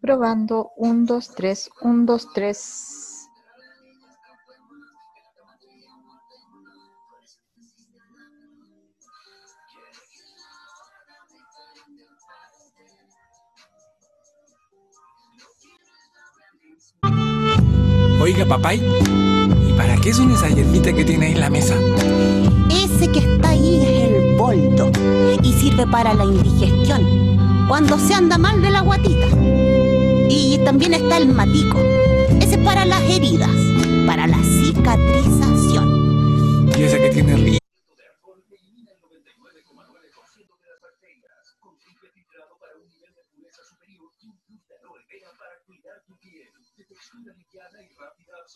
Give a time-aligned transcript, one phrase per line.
[0.00, 3.28] Probando, un, dos, tres, un, dos, tres.
[18.20, 18.78] Oiga, papay,
[19.66, 21.76] ¿y para qué son esas hierbitas que tiene ahí en la mesa?
[25.78, 29.28] Sirve para la indigestión, cuando se anda mal de la guatita.
[30.28, 31.78] Y también está el matico,
[32.40, 33.56] ese es para las heridas,
[34.06, 36.68] para la cicatrización.
[36.76, 37.58] Y ese que tiene río.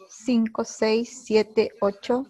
[0.09, 2.27] Cinco, seis, siete, ocho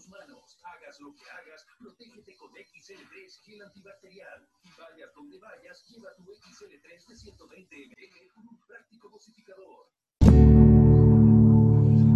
[1.43, 4.49] hagas, protégete con XL3 gel antibacterial.
[4.65, 9.87] Y vayas donde vayas, lleva tu XL3 de 120 ml con un práctico dosificador.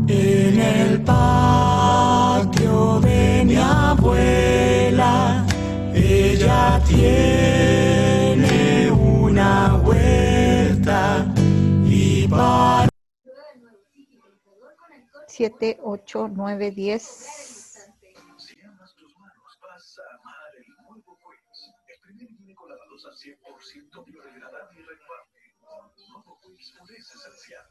[0.08, 5.44] En el patio de mi abuela,
[5.92, 11.26] ella tiene una huerta
[11.84, 12.88] y para...
[15.28, 17.55] 7, 8, 9, 10
[19.76, 21.60] vas a amar el nuevo Quicks.
[21.86, 25.54] El primer químico lavadosa 100% biodegradable y renovable.
[26.08, 27.66] Nuevo Quicks es esencial.